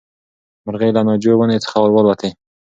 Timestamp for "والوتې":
1.79-2.29